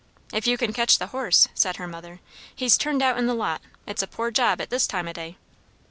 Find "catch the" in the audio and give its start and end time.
0.73-1.05